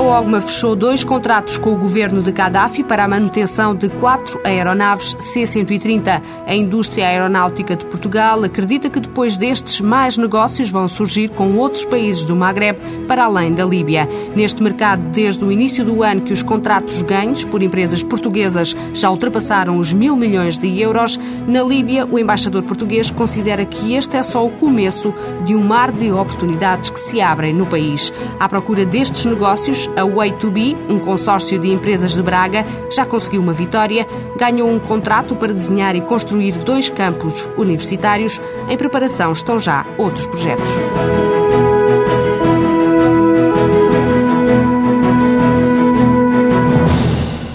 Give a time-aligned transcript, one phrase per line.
[0.00, 4.40] A OGMA fechou dois contratos com o governo de Gaddafi para a manutenção de quatro
[4.42, 6.22] aeronaves C-130.
[6.46, 11.84] A indústria aeronáutica de Portugal acredita que depois destes, mais negócios vão surgir com outros
[11.84, 14.08] países do Magreb para além da Líbia.
[14.34, 19.10] Neste mercado, desde o início do ano que os contratos ganhos por empresas portuguesas já
[19.10, 24.22] ultrapassaram os mil milhões de euros, na Líbia, o embaixador português considera que este é
[24.22, 25.12] só o começo
[25.44, 28.10] de um mar de oportunidades que se abrem no país.
[28.38, 33.52] À procura destes negócios, a Way2B, um consórcio de empresas de Braga, já conseguiu uma
[33.52, 38.40] vitória, ganhou um contrato para desenhar e construir dois campos universitários.
[38.68, 40.70] Em preparação estão já outros projetos.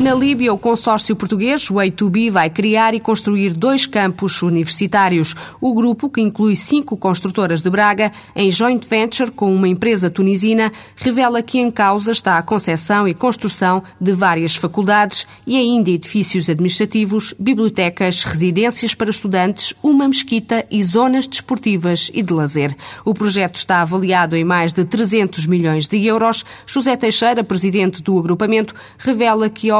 [0.05, 5.33] Na Líbia, o consórcio português Way2B vai criar e construir dois campos universitários.
[5.59, 10.71] O grupo, que inclui cinco construtoras de Braga, em joint venture com uma empresa tunisina,
[10.95, 16.51] revela que em causa está a concessão e construção de várias faculdades e ainda edifícios
[16.51, 22.77] administrativos, bibliotecas, residências para estudantes, uma mesquita e zonas desportivas e de lazer.
[23.03, 26.45] O projeto está avaliado em mais de 300 milhões de euros.
[26.67, 29.79] José Teixeira, presidente do agrupamento, revela que a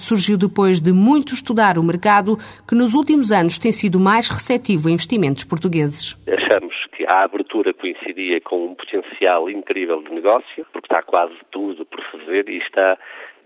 [0.00, 2.36] surgiu depois de muito estudar o mercado,
[2.68, 6.16] que nos últimos anos tem sido mais receptivo a investimentos portugueses.
[6.28, 11.84] Achamos que a abertura coincidia com um potencial incrível de negócio, porque está quase tudo
[11.84, 12.96] por fazer e está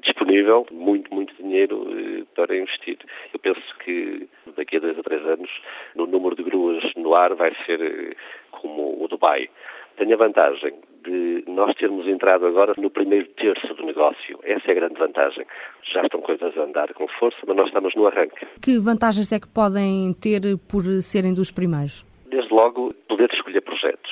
[0.03, 2.99] disponível muito, muito dinheiro eh, para investir.
[3.33, 5.51] Eu penso que daqui a dois a três anos,
[5.97, 8.17] o número de gruas no ar vai ser eh,
[8.51, 9.49] como o Dubai.
[9.97, 14.39] Tem a vantagem de nós termos entrado agora no primeiro terço do negócio.
[14.43, 15.45] Essa é a grande vantagem.
[15.93, 18.47] Já estão coisas a andar com força, mas nós estamos no arranque.
[18.63, 22.05] Que vantagens é que podem ter por serem dos primeiros?
[22.27, 24.11] Desde logo, poder escolher projetos.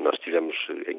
[0.00, 0.56] Nós tivemos
[0.88, 0.98] em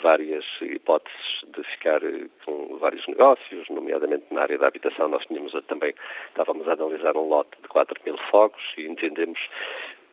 [0.00, 2.00] várias hipóteses de ficar
[2.44, 5.08] com vários negócios, nomeadamente na área da habitação.
[5.08, 5.94] Nós tínhamos também,
[6.28, 9.40] estávamos a analisar um lote de 4 mil fogos e entendemos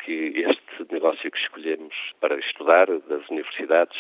[0.04, 3.98] que este negócio que escolhemos para estudar das universidades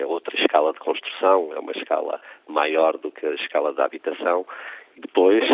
[0.00, 4.46] é outra escala de construção, é uma escala maior do que a escala da habitação.
[4.96, 5.44] Depois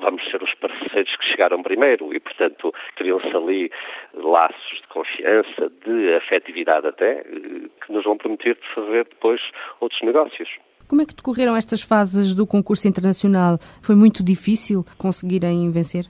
[0.00, 3.70] vamos ser os parceiros que chegaram primeiro e, portanto, criam-se ali
[4.14, 9.40] laços de confiança, de afetividade até, que nos vão permitir fazer depois
[9.80, 10.48] outros negócios.
[10.88, 13.58] Como é que decorreram estas fases do concurso internacional?
[13.82, 16.04] Foi muito difícil conseguirem vencer?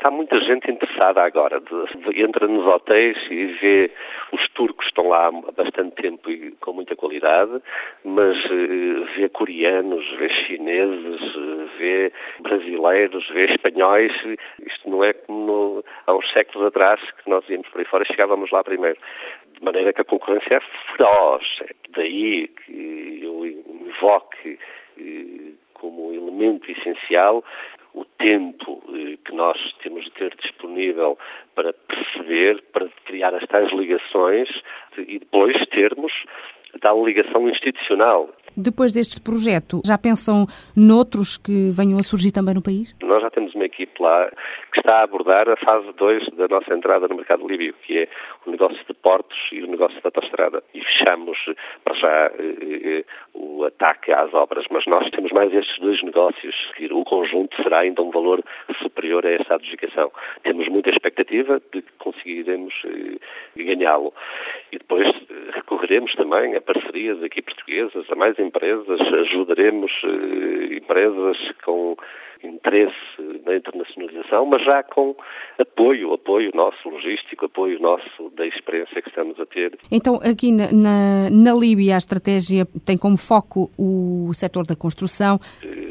[0.00, 1.60] Está muita gente interessada agora.
[1.60, 3.90] De, entra nos hotéis e vê
[4.32, 7.60] os turcos estão lá há bastante tempo e com muita qualidade,
[8.02, 14.10] mas uh, vê coreanos, vê chineses, uh, vê brasileiros, vê espanhóis.
[14.64, 18.04] Isto não é como no, há uns séculos atrás que nós íamos por aí fora
[18.04, 18.98] e chegávamos lá primeiro.
[19.52, 20.60] De maneira que a concorrência é
[20.96, 21.44] feroz.
[21.60, 24.58] É daí que eu invoque
[24.98, 27.44] uh, como elemento essencial
[27.94, 31.18] o tempo eh, que nós temos de ter disponível
[31.54, 34.48] para perceber, para criar as tais ligações
[34.96, 36.12] e depois termos
[36.80, 38.30] tal ligação institucional.
[38.56, 40.46] Depois deste projeto, já pensam
[40.76, 42.94] noutros que venham a surgir também no país?
[43.02, 44.30] Nós já temos uma equipe lá
[44.72, 48.08] que está a abordar a fase 2 da nossa entrada no mercado líbio, que é
[48.46, 50.62] o negócio de portos e o negócio da autostrada.
[50.74, 51.38] E fechamos
[51.84, 56.54] para já eh, o ataque às obras, mas nós temos mais estes dois negócios.
[56.90, 58.42] O conjunto será ainda um valor
[58.82, 60.10] superior a essa adjudicação.
[60.42, 64.12] Temos muita expectativa de que conseguiremos eh, ganhá-lo.
[64.72, 71.36] E depois eh, recorreremos também a parcerias aqui portuguesas, a mais empresas, ajudaremos eh, empresas
[71.64, 71.96] com
[72.42, 72.94] interesse
[73.44, 75.14] na internacionalização, mas já com
[75.58, 79.78] apoio, apoio nosso logístico, apoio nosso da experiência que estamos a ter.
[79.90, 85.38] Então, aqui na, na, na Líbia, a estratégia tem como foco o setor da construção,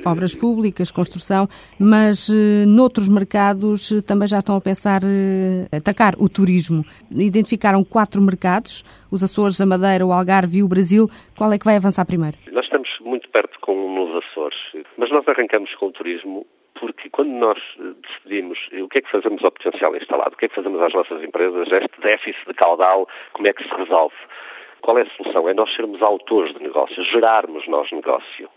[0.06, 1.48] obras públicas, construção,
[1.80, 6.84] mas eh, noutros mercados eh, também já estão a pensar eh, atacar o turismo.
[7.12, 11.08] Identificaram quatro mercados, os Açores, a Madeira, o Algarve e o Brasil.
[11.38, 12.38] Qual é que vai avançar primeiro?
[12.52, 14.58] Nós estamos muito perto com nos Açores,
[14.98, 16.46] mas nós arrancamos com o turismo
[16.80, 20.48] porque quando nós decidimos o que é que fazemos ao potencial instalado, o que é
[20.48, 24.16] que fazemos às nossas empresas, este déficit de caudal, como é que se resolve?
[24.82, 25.50] Qual é a solução?
[25.50, 28.50] É nós sermos autores de negócio, gerarmos nós negócio.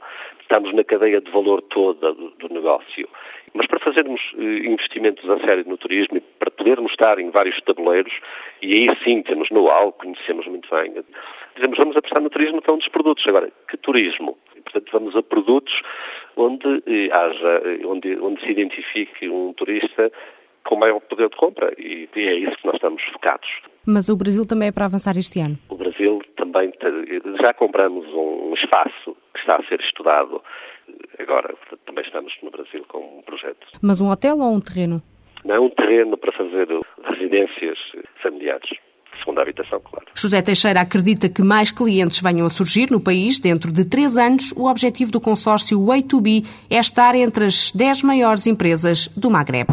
[0.52, 3.08] Estamos na cadeia de valor toda do, do negócio.
[3.54, 7.58] Mas para fazermos eh, investimentos a sério no turismo e para podermos estar em vários
[7.62, 8.12] tabuleiros,
[8.60, 10.93] e aí sim temos know-how, conhecemos muito bem,
[11.54, 13.26] dizemos vamos apostar no turismo, que é um dos produtos.
[13.26, 14.37] Agora, que turismo?
[14.62, 15.72] portanto, vamos a produtos
[16.37, 20.12] onde eh, haja, eh, onde, onde se identifique um turista
[20.64, 23.48] com maior poder de compra e, e é isso que nós estamos focados.
[23.87, 25.56] Mas o Brasil também é para avançar este ano?
[25.70, 26.72] O Brasil também,
[27.40, 29.11] já compramos um espaço
[29.42, 30.42] está a ser estudado
[31.18, 31.54] agora,
[31.86, 33.66] também estamos no Brasil com um projeto.
[33.80, 35.02] Mas um hotel ou um terreno?
[35.44, 36.68] Não, um terreno para fazer
[37.04, 37.78] residências
[38.22, 38.70] familiares
[39.18, 40.06] segunda habitação, claro.
[40.14, 44.52] José Teixeira acredita que mais clientes venham a surgir no país dentro de três anos.
[44.56, 49.68] O objetivo do consórcio Way2B é estar entre as dez maiores empresas do Magreb.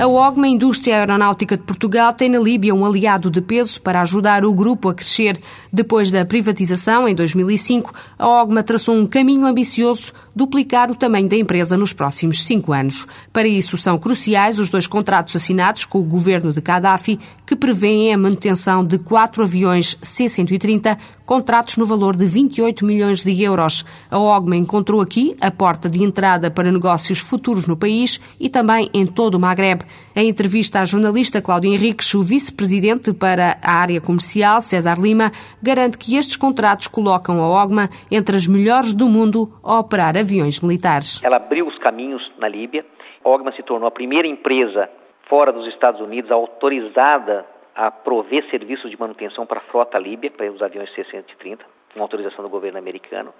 [0.00, 4.46] A OGMA Indústria Aeronáutica de Portugal tem na Líbia um aliado de peso para ajudar
[4.46, 5.38] o grupo a crescer.
[5.70, 11.36] Depois da privatização, em 2005, a OGMA traçou um caminho ambicioso, duplicar o tamanho da
[11.36, 13.06] empresa nos próximos cinco anos.
[13.30, 18.14] Para isso, são cruciais os dois contratos assinados com o governo de Gaddafi, que prevêem
[18.14, 23.84] a manutenção de quatro aviões C-130, contratos no valor de 28 milhões de euros.
[24.10, 28.88] A OGMA encontrou aqui a porta de entrada para negócios futuros no país e também
[28.94, 29.84] em todo o Magreb.
[30.14, 35.30] Em entrevista à jornalista Cláudia Henriques, o vice-presidente para a área comercial, César Lima,
[35.62, 40.60] garante que estes contratos colocam a OGMA entre as melhores do mundo a operar aviões
[40.60, 41.22] militares.
[41.22, 42.84] Ela abriu os caminhos na Líbia.
[43.24, 44.90] A OGMA se tornou a primeira empresa
[45.28, 50.50] fora dos Estados Unidos autorizada a prover serviços de manutenção para a frota líbia, para
[50.50, 51.60] os aviões C-130,
[51.94, 53.32] com autorização do governo americano.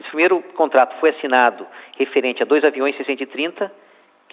[0.00, 1.66] Esse primeiro contrato foi assinado
[1.98, 3.70] referente a dois aviões C-130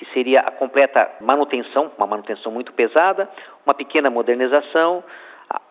[0.02, 3.30] que seria a completa manutenção, uma manutenção muito pesada,
[3.64, 5.04] uma pequena modernização,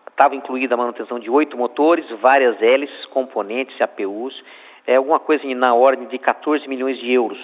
[0.09, 4.41] estava incluída a manutenção de oito motores, várias hélices, componentes, APUs,
[4.87, 7.41] é alguma coisa na ordem de 14 milhões de euros.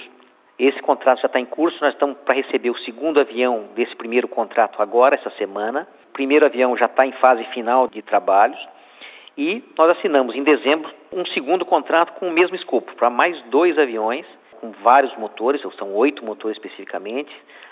[0.56, 4.29] Esse contrato já está em curso, nós estamos para receber o segundo avião desse primeiro
[4.29, 5.89] contrato agora, essa semana.
[6.11, 8.59] O primeiro avião já está em fase final de trabalhos.
[9.37, 13.77] E nós assinamos em dezembro um segundo contrato com o mesmo escopo, para mais dois
[13.77, 14.25] aviões,
[14.67, 17.31] com vários motores, são oito motores especificamente,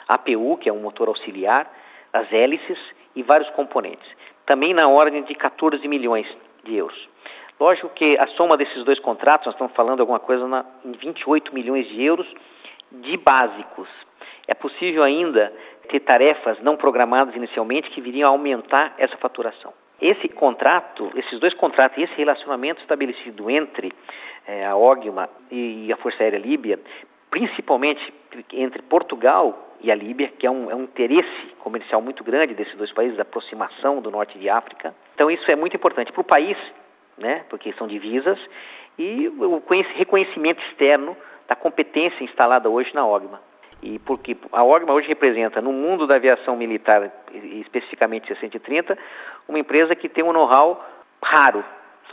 [0.08, 1.70] APU, que é um motor auxiliar,
[2.12, 2.78] as hélices
[3.16, 4.06] e vários componentes.
[4.46, 6.26] Também na ordem de 14 milhões
[6.62, 7.08] de euros.
[7.58, 11.54] Lógico que a soma desses dois contratos, nós estamos falando alguma coisa na, em 28
[11.54, 12.26] milhões de euros
[12.92, 13.88] de básicos.
[14.46, 15.52] É possível ainda
[15.88, 19.72] ter tarefas não programadas inicialmente que viriam a aumentar essa faturação.
[20.00, 23.92] Esse contrato, esses dois contratos e esse relacionamento estabelecido entre
[24.46, 26.78] é, a OGMA e a Força Aérea Líbia,
[27.30, 28.12] principalmente
[28.52, 32.76] entre Portugal e a Líbia, que é um, é um interesse comercial muito grande desses
[32.76, 34.94] dois países, aproximação do norte de África.
[35.14, 36.56] Então isso é muito importante para o país,
[37.18, 38.38] né, porque são divisas,
[38.98, 39.62] e o
[39.96, 41.16] reconhecimento externo
[41.48, 43.40] da competência instalada hoje na OGMA.
[43.82, 48.96] E porque a OGMA hoje representa, no mundo da aviação militar, especificamente C-130,
[49.46, 50.82] uma empresa que tem um know-how
[51.22, 51.64] raro.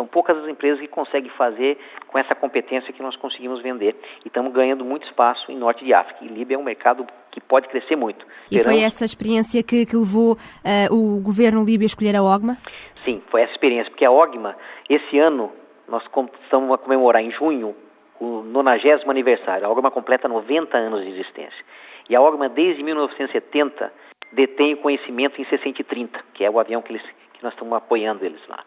[0.01, 1.77] São poucas as empresas que conseguem fazer
[2.07, 3.95] com essa competência que nós conseguimos vender.
[4.25, 6.25] E estamos ganhando muito espaço em norte de África.
[6.25, 8.25] E Líbia é um mercado que pode crescer muito.
[8.49, 8.71] E Verão...
[8.71, 12.57] foi essa experiência que, que levou uh, o governo líbio a escolher a OGMA?
[13.05, 13.91] Sim, foi essa experiência.
[13.91, 14.57] Porque a OGMA,
[14.89, 15.51] esse ano,
[15.87, 17.75] nós estamos a comemorar em junho
[18.19, 19.67] o 90 aniversário.
[19.67, 21.63] A OGMA completa 90 anos de existência.
[22.09, 23.93] E a OGMA, desde 1970,
[24.31, 28.25] detém o conhecimento em C-130, que é o avião que, eles, que nós estamos apoiando
[28.25, 28.63] eles lá.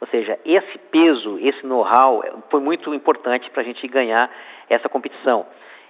[0.00, 4.30] Ou seja, esse peso, esse know-how foi muito importante para a gente ganhar
[4.68, 5.46] essa competição.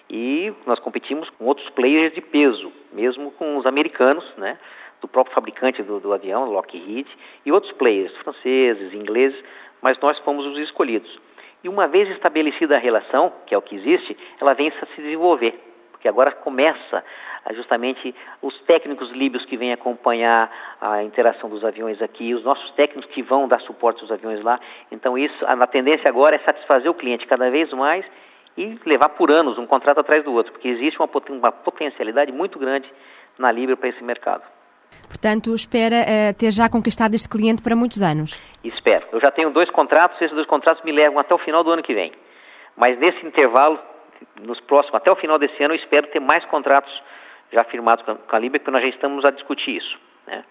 [0.08, 4.56] E nós competimos com outros players de peso, mesmo com os americanos, né,
[5.00, 7.08] do próprio fabricante do, do avião, Lockheed,
[7.44, 9.38] e outros players, franceses, ingleses,
[9.82, 11.18] mas nós fomos os escolhidos.
[11.64, 15.02] E uma vez estabelecida a relação, que é o que existe, ela vem a se
[15.02, 15.65] desenvolver,
[16.06, 17.04] porque agora começa
[17.54, 23.10] justamente os técnicos líbios que vêm acompanhar a interação dos aviões aqui, os nossos técnicos
[23.12, 24.58] que vão dar suporte aos aviões lá.
[24.90, 28.04] Então isso, a tendência agora é satisfazer o cliente cada vez mais
[28.56, 32.58] e levar por anos um contrato atrás do outro, porque existe uma, uma potencialidade muito
[32.58, 32.88] grande
[33.38, 34.42] na Líbia para esse mercado.
[35.08, 38.40] Portanto, espera uh, ter já conquistado este cliente para muitos anos?
[38.64, 39.06] Espero.
[39.12, 41.82] Eu já tenho dois contratos, esses dois contratos me levam até o final do ano
[41.82, 42.12] que vem.
[42.76, 43.78] Mas nesse intervalo,
[44.40, 46.92] nos próximos, até o final desse ano, eu espero ter mais contratos
[47.52, 49.98] já firmados com a Líbia, porque nós já estamos a discutir isso.
[50.26, 50.44] Né?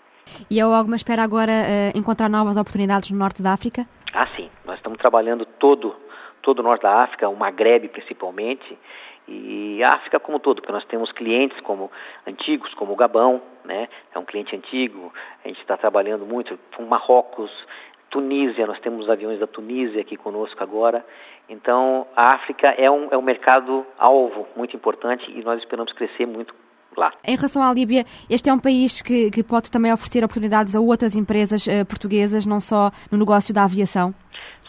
[0.49, 3.85] E a OGMA espera agora uh, encontrar novas oportunidades no norte da África?
[4.13, 4.49] Ah, sim.
[4.65, 5.95] Nós estamos trabalhando todo,
[6.41, 8.77] todo o norte da África, o Maghreb principalmente,
[9.27, 11.91] e a África como todo, porque nós temos clientes como
[12.27, 13.89] antigos, como o Gabão, né?
[14.13, 15.11] É um cliente antigo.
[15.43, 17.51] A gente está trabalhando muito com Marrocos,
[18.15, 18.65] Tunísia.
[18.65, 21.05] Nós temos aviões da Tunísia aqui conosco agora.
[21.49, 26.25] Então, a África é um, é um mercado alvo muito importante e nós esperamos crescer
[26.25, 26.55] muito
[26.95, 27.11] lá.
[27.27, 30.79] Em relação à Líbia, este é um país que, que pode também oferecer oportunidades a
[30.79, 34.15] outras empresas uh, portuguesas, não só no negócio da aviação?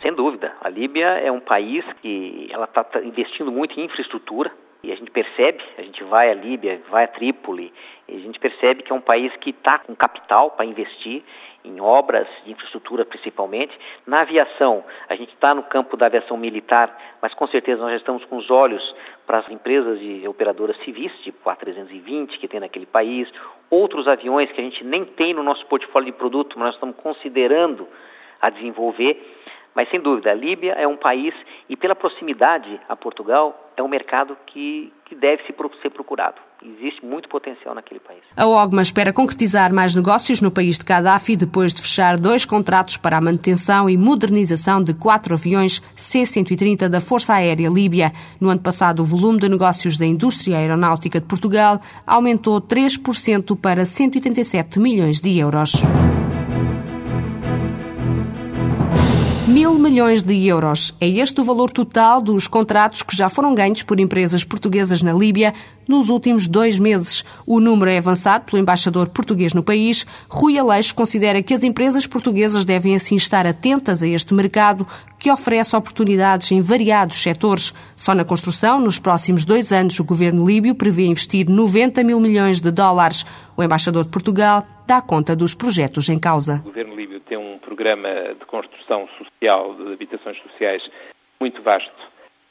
[0.03, 0.53] Sem dúvida.
[0.61, 4.51] A Líbia é um país que ela está tá investindo muito em infraestrutura,
[4.83, 7.73] e a gente percebe, a gente vai à Líbia, vai a Trípoli,
[8.09, 11.23] e a gente percebe que é um país que está com capital para investir
[11.65, 13.77] em obras de infraestrutura principalmente.
[14.07, 17.97] Na aviação, a gente está no campo da aviação militar, mas com certeza nós já
[17.97, 18.95] estamos com os olhos
[19.27, 23.29] para as empresas e operadoras civis, tipo a 320 que tem naquele país,
[23.69, 26.97] outros aviões que a gente nem tem no nosso portfólio de produto, mas nós estamos
[26.97, 27.89] considerando
[28.41, 29.21] a desenvolver.
[29.77, 31.35] Mas sem dúvida, a Líbia é um país
[31.69, 36.37] e pela proximidade a Portugal é um mercado que, que deve ser procurado.
[36.65, 38.23] Existe muito potencial naquele país.
[38.35, 42.97] A OGMA espera concretizar mais negócios no país de Gaddafi depois de fechar dois contratos
[42.97, 48.13] para a manutenção e modernização de quatro aviões C-130 da Força Aérea Líbia.
[48.41, 53.85] No ano passado, o volume de negócios da indústria aeronáutica de Portugal aumentou 3% para
[53.85, 55.73] 187 milhões de euros.
[59.49, 60.93] Mil milhões de euros.
[61.01, 65.13] É este o valor total dos contratos que já foram ganhos por empresas portuguesas na
[65.13, 65.55] Líbia
[65.87, 67.25] nos últimos dois meses.
[67.47, 70.05] O número é avançado pelo embaixador português no país.
[70.29, 74.85] Rui Aleixo considera que as empresas portuguesas devem assim estar atentas a este mercado
[75.17, 77.73] que oferece oportunidades em variados setores.
[77.95, 82.61] Só na construção, nos próximos dois anos, o governo líbio prevê investir 90 mil milhões
[82.61, 83.25] de dólares.
[83.57, 86.61] O embaixador de Portugal dá conta dos projetos em causa.
[86.65, 87.16] O governo líbio
[87.77, 90.83] programa de construção social, de habitações sociais,
[91.39, 91.93] muito vasto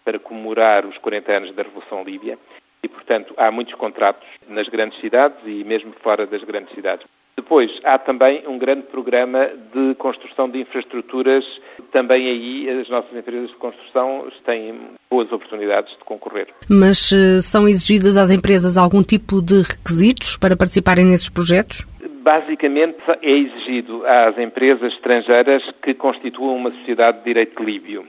[0.04, 2.38] para comemorar os 40 anos da Revolução Líbia
[2.84, 7.08] e, portanto, há muitos contratos nas grandes cidades e mesmo fora das grandes cidades.
[7.36, 11.44] Depois, há também um grande programa de construção de infraestruturas.
[11.92, 14.74] Também aí as nossas empresas de construção têm
[15.10, 16.48] boas oportunidades de concorrer.
[16.70, 21.86] Mas uh, são exigidas às empresas algum tipo de requisitos para participarem nesses projetos?
[22.26, 28.04] Basicamente, é exigido às empresas estrangeiras que constituam uma sociedade de direito líbio,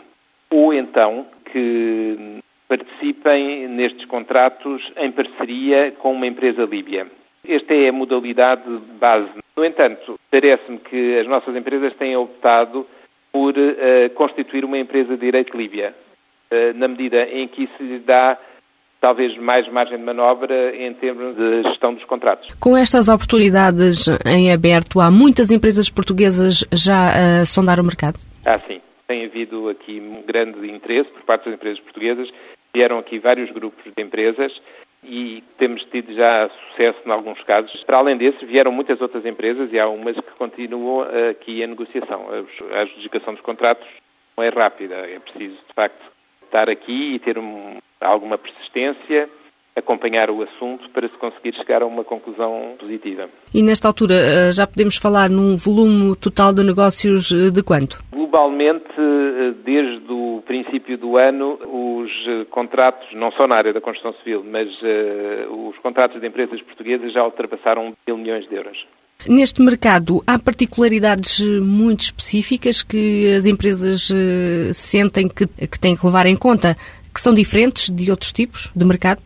[0.50, 7.06] ou então que participem nestes contratos em parceria com uma empresa líbia.
[7.46, 8.62] Esta é a modalidade
[8.98, 9.38] base.
[9.54, 12.86] No entanto, parece-me que as nossas empresas têm optado
[13.30, 15.94] por uh, constituir uma empresa de direito líbia,
[16.50, 18.38] uh, na medida em que isso lhe dá
[19.06, 22.52] talvez mais margem de manobra em termos de gestão dos contratos.
[22.60, 28.18] Com estas oportunidades em aberto, há muitas empresas portuguesas já a sondar o mercado?
[28.44, 28.80] Ah, sim.
[29.06, 32.28] Tem havido aqui um grande interesse por parte das empresas portuguesas.
[32.74, 34.52] Vieram aqui vários grupos de empresas
[35.04, 37.80] e temos tido já sucesso em alguns casos.
[37.84, 42.26] Para além desse, vieram muitas outras empresas e há umas que continuam aqui a negociação.
[42.72, 43.86] A adjudicação dos contratos
[44.36, 46.04] não é rápida, é preciso, de facto,
[46.44, 49.28] estar aqui e ter um, alguma persistência,
[49.76, 53.28] acompanhar o assunto para se conseguir chegar a uma conclusão positiva.
[53.54, 58.02] E nesta altura eh, já podemos falar num volume total de negócios eh, de quanto?
[58.10, 62.10] Globalmente, eh, desde o princípio do ano, os
[62.50, 64.68] contratos, não só na área da construção civil, mas
[65.50, 68.78] os contratos de empresas portuguesas já ultrapassaram mil milhões de euros.
[69.28, 74.12] Neste mercado, há particularidades muito específicas que as empresas
[74.72, 76.76] sentem que, que têm que levar em conta,
[77.16, 79.22] que são diferentes de outros tipos de mercado?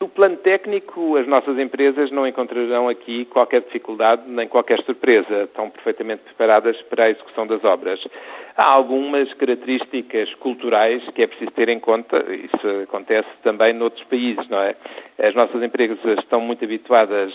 [0.00, 5.42] No plano técnico, as nossas empresas não encontrarão aqui qualquer dificuldade nem qualquer surpresa.
[5.42, 8.00] Estão perfeitamente preparadas para a execução das obras.
[8.56, 12.24] Há algumas características culturais que é preciso ter em conta.
[12.32, 14.76] Isso acontece também noutros países, não é?
[15.18, 17.32] As nossas empresas estão muito habituadas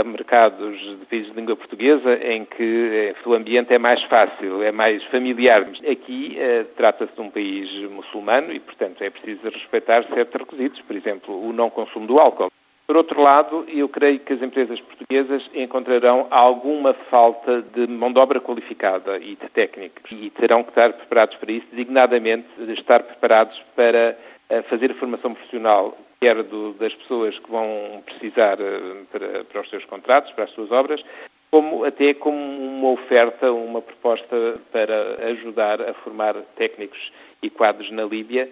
[0.00, 4.62] a, mercados de países de língua portuguesa em que eh, o ambiente é mais fácil,
[4.62, 5.66] é mais familiar.
[5.90, 10.96] Aqui uh, trata-se de um país muçulmano e, portanto, é preciso respeitar certos requisitos, por
[10.96, 12.53] exemplo, o não consumo do álcool.
[12.86, 18.18] Por outro lado, eu creio que as empresas portuguesas encontrarão alguma falta de mão de
[18.18, 22.46] obra qualificada e de técnicos e terão que estar preparados para isso, designadamente
[22.78, 24.18] estar preparados para
[24.50, 29.60] eh, fazer a formação profissional, quer do, das pessoas que vão precisar eh, para, para
[29.62, 31.02] os seus contratos, para as suas obras,
[31.50, 37.12] como até como uma oferta, uma proposta para ajudar a formar técnicos
[37.42, 38.50] e quadros na Líbia,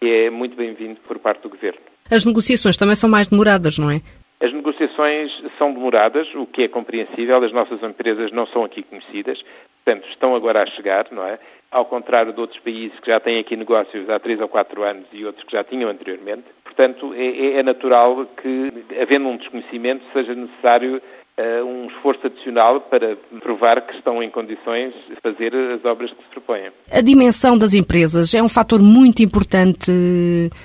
[0.00, 1.89] que é muito bem-vindo por parte do Governo.
[2.10, 3.96] As negociações também são mais demoradas, não é?
[4.40, 7.44] As negociações são demoradas, o que é compreensível.
[7.44, 9.38] As nossas empresas não são aqui conhecidas,
[9.84, 11.38] portanto, estão agora a chegar, não é?
[11.70, 15.06] Ao contrário de outros países que já têm aqui negócios há três ou quatro anos
[15.12, 16.44] e outros que já tinham anteriormente.
[16.64, 23.16] Portanto, é, é natural que, havendo um desconhecimento, seja necessário uh, um esforço adicional para
[23.40, 26.70] provar que estão em condições de fazer as obras que se propõem.
[26.90, 29.92] A dimensão das empresas é um fator muito importante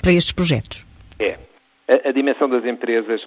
[0.01, 0.84] para estes projetos.
[1.87, 3.21] A, dimensão das empresas,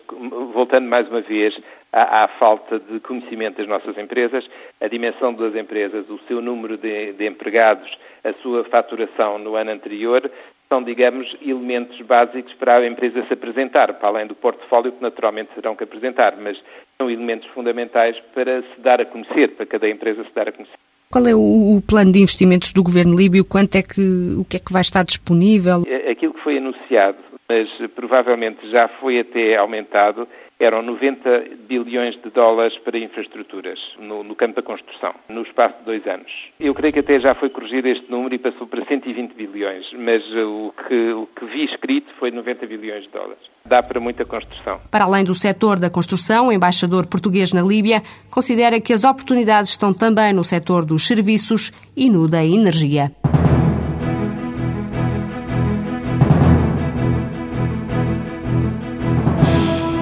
[0.53, 1.57] voltando mais uma vez
[1.93, 4.45] à, à, falta de conhecimento das nossas empresas,
[4.81, 7.89] a dimensão das empresas, o seu número de, de empregados,
[8.25, 10.29] a sua faturação no ano anterior,
[10.69, 15.55] são, digamos, elementos básicos para a empresa se apresentar, para além do portfólio que naturalmente
[15.55, 16.61] terão que apresentar, mas
[16.97, 20.79] são elementos fundamentais para se dar a conhecer, para cada empresa se dar a conhecer.
[21.11, 23.43] Qual é o, plano de investimentos do governo líbio?
[23.43, 25.83] Quanto é que, o que é que vai estar disponível?
[26.11, 27.17] Aquilo que foi anunciado,
[27.49, 30.29] mas provavelmente já foi até aumentado,
[30.61, 35.85] eram 90 bilhões de dólares para infraestruturas no, no, campo da construção, no espaço de
[35.85, 36.31] dois anos.
[36.59, 40.23] Eu creio que até já foi corrigido este número e passou para 120 bilhões, mas
[40.35, 43.39] o que, o que vi escrito foi 90 bilhões de dólares.
[43.65, 44.81] Dá para muita construção.
[44.91, 49.71] Para além do setor da construção, o embaixador português na Líbia considera que as oportunidades
[49.71, 53.13] estão também no setor dos serviços e no da energia.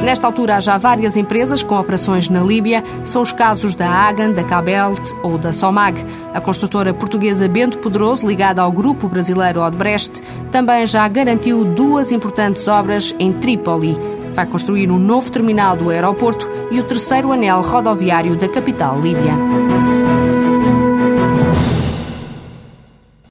[0.07, 2.81] Nesta altura há já várias empresas com operações na Líbia.
[3.03, 6.01] São os casos da Agan, da Cabelt ou da Somag.
[6.33, 10.23] A construtora portuguesa Bento Pedroso, ligada ao grupo brasileiro Odebrecht,
[10.53, 13.99] também já garantiu duas importantes obras em Trípoli.
[14.33, 19.33] Vai construir um novo terminal do aeroporto e o terceiro anel rodoviário da capital líbia.